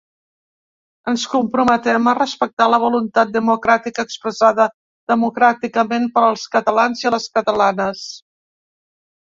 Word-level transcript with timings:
Ens 1.11 1.25
comprometem 1.33 2.09
a 2.11 2.13
respectar 2.19 2.67
la 2.75 2.79
voluntat 2.85 3.35
democràtica 3.35 4.07
expressada 4.09 4.67
democràticament 5.15 6.11
pels 6.19 6.49
catalans 6.59 7.07
i 7.07 7.15
les 7.19 7.31
catalanes. 7.39 8.05